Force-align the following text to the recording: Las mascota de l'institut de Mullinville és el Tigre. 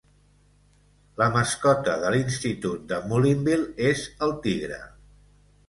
Las 1.21 1.29
mascota 1.35 1.99
de 2.05 2.09
l'institut 2.17 2.89
de 2.93 2.99
Mullinville 3.13 3.87
és 3.93 4.05
el 4.29 4.37
Tigre. 4.49 4.85